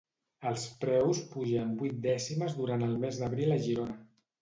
Els 0.51 0.63
preus 0.83 1.21
pugen 1.35 1.77
vuit 1.83 2.01
dècimes 2.09 2.59
durant 2.65 2.91
el 2.91 3.01
mes 3.07 3.25
d'abril 3.25 3.59
a 3.61 3.63
Girona. 3.71 4.01